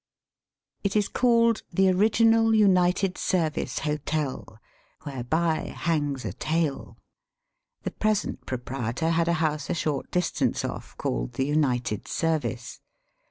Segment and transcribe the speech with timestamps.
[0.83, 4.57] It is called ^'The Original United Service Hotel,"
[5.03, 6.97] whereby hangs a tale.
[7.83, 12.81] The present proprietor had a house a short distance off called the United Service.